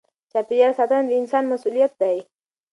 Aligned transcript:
چاپېریال 0.31 0.73
ساتنه 0.79 1.03
د 1.07 1.11
انسان 1.21 1.43
مسؤلیت 1.53 1.91
دی. 2.01 2.17